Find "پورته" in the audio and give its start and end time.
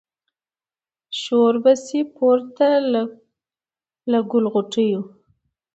2.15-2.67